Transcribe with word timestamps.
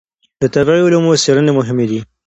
د 0.41 0.43
طبعي 0.55 0.79
علومو 0.85 1.19
څېړنې 1.23 1.51
مهمې 1.59 1.85
دي. 1.89 1.99